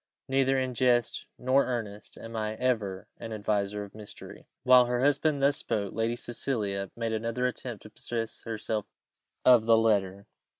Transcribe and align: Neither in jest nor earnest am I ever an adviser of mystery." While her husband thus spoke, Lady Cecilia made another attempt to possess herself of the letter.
Neither 0.27 0.57
in 0.57 0.73
jest 0.73 1.27
nor 1.37 1.63
earnest 1.65 2.17
am 2.17 2.35
I 2.35 2.55
ever 2.55 3.07
an 3.19 3.31
adviser 3.31 3.83
of 3.83 3.93
mystery." 3.93 4.47
While 4.63 4.87
her 4.87 5.01
husband 5.01 5.43
thus 5.43 5.57
spoke, 5.57 5.93
Lady 5.93 6.15
Cecilia 6.15 6.89
made 6.95 7.13
another 7.13 7.45
attempt 7.45 7.83
to 7.83 7.91
possess 7.91 8.41
herself 8.41 8.87
of 9.45 9.65
the 9.67 9.77
letter. 9.77 10.25